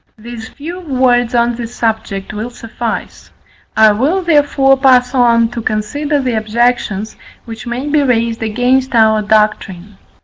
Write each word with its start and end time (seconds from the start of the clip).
These 0.17 0.49
few 0.49 0.79
words 0.79 1.35
on 1.35 1.53
this 1.53 1.75
subject 1.75 2.33
will 2.33 2.49
suffice: 2.49 3.29
I 3.77 3.91
will 3.91 4.23
therefore 4.23 4.75
pass 4.75 5.13
on 5.13 5.49
to 5.49 5.61
consider 5.61 6.19
the 6.19 6.33
objections, 6.39 7.15
which 7.45 7.67
may 7.67 7.87
be 7.87 8.01
raised 8.01 8.41
against 8.41 8.95
our 8.95 9.21
doctrine. 9.21 9.99